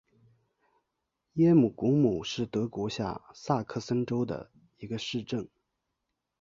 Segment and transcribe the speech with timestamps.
[1.33, 5.47] 耶姆古姆是德国下萨克森州的一个市镇。